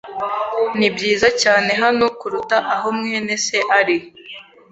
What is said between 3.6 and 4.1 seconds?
ari.